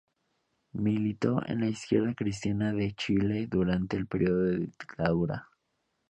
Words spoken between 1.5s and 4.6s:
la Izquierda Cristiana de Chile, durante el periodo de